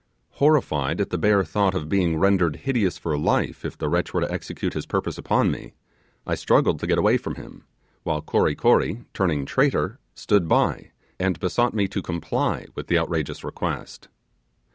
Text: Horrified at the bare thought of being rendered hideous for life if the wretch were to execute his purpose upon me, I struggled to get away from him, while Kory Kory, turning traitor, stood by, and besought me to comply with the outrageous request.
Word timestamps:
Horrified 0.39 0.99
at 0.99 1.11
the 1.11 1.17
bare 1.19 1.43
thought 1.45 1.75
of 1.75 1.87
being 1.87 2.17
rendered 2.17 2.55
hideous 2.55 2.97
for 2.97 3.15
life 3.19 3.63
if 3.63 3.77
the 3.77 3.87
wretch 3.87 4.15
were 4.15 4.21
to 4.21 4.31
execute 4.31 4.73
his 4.73 4.87
purpose 4.87 5.15
upon 5.19 5.51
me, 5.51 5.73
I 6.25 6.33
struggled 6.33 6.79
to 6.79 6.87
get 6.87 6.97
away 6.97 7.17
from 7.17 7.35
him, 7.35 7.65
while 8.01 8.23
Kory 8.23 8.55
Kory, 8.55 9.05
turning 9.13 9.45
traitor, 9.45 9.99
stood 10.15 10.47
by, 10.47 10.89
and 11.19 11.39
besought 11.39 11.75
me 11.75 11.87
to 11.89 12.01
comply 12.01 12.65
with 12.73 12.87
the 12.87 12.97
outrageous 12.97 13.43
request. 13.43 14.07